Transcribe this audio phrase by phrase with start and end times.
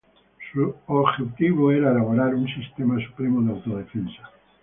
[0.51, 4.31] Su objetivo era elaborar un sistema supremo de autodefensa.